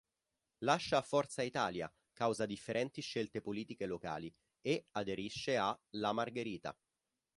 [0.63, 6.75] Lascia Forza Italia causa differenti scelte politiche locali e, aderisce a "La Margherita".